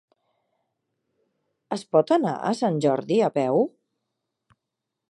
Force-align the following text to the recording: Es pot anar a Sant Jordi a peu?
Es 1.77 1.83
pot 1.97 2.15
anar 2.17 2.35
a 2.51 2.55
Sant 2.63 2.81
Jordi 2.87 3.21
a 3.29 3.31
peu? 3.39 3.63